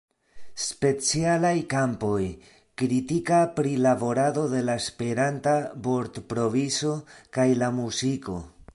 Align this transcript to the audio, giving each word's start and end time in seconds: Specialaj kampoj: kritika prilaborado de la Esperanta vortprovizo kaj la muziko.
Specialaj 0.67 1.51
kampoj: 1.73 2.21
kritika 2.83 3.43
prilaborado 3.59 4.47
de 4.55 4.65
la 4.71 4.79
Esperanta 4.85 5.55
vortprovizo 5.89 6.99
kaj 7.39 7.51
la 7.65 7.75
muziko. 7.81 8.45